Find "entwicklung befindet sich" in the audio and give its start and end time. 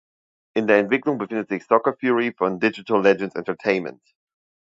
0.79-1.63